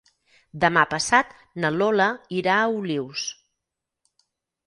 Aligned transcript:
Demà 0.61 0.83
passat 0.93 1.35
na 1.65 1.69
Lola 1.75 2.07
irà 2.39 2.55
a 2.61 2.73
Olius. 2.79 3.27